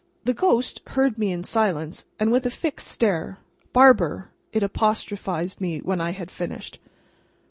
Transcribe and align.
The 0.23 0.33
ghost 0.33 0.81
heard 0.87 1.19
me 1.19 1.31
in 1.31 1.43
silence, 1.43 2.05
and 2.19 2.31
with 2.31 2.43
a 2.47 2.49
fixed 2.49 2.87
stare. 2.87 3.37
"Barber!" 3.71 4.31
it 4.51 4.63
apostrophised 4.63 5.61
me 5.61 5.77
when 5.77 6.01
I 6.01 6.09
had 6.09 6.31
finished. 6.31 6.79